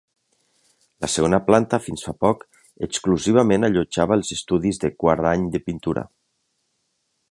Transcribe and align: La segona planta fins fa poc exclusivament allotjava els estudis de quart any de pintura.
La 1.05 1.09
segona 1.15 1.39
planta 1.49 1.79
fins 1.89 2.07
fa 2.07 2.15
poc 2.25 2.41
exclusivament 2.89 3.69
allotjava 3.71 4.19
els 4.19 4.35
estudis 4.41 4.85
de 4.85 4.95
quart 5.05 5.33
any 5.37 5.49
de 5.57 5.67
pintura. 5.69 6.09